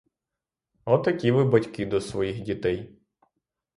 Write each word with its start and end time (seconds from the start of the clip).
Отакі 0.85 1.31
ви 1.31 1.43
батьки 1.43 1.85
до 1.85 2.01
своїх 2.01 2.41
дітей! 2.41 2.99